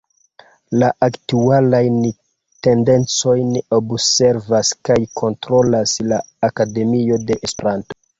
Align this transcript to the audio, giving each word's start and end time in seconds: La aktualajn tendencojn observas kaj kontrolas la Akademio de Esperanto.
La 0.83 0.87
aktualajn 1.07 1.99
tendencojn 2.67 3.51
observas 3.77 4.71
kaj 4.89 4.97
kontrolas 5.21 5.95
la 6.13 6.19
Akademio 6.49 7.21
de 7.29 7.39
Esperanto. 7.49 7.99